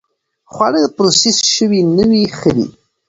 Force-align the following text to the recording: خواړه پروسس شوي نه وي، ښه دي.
خواړه 0.51 0.81
پروسس 0.95 1.37
شوي 1.55 1.81
نه 1.97 2.03
وي، 2.09 2.23
ښه 2.37 2.49
دي. 2.55 2.67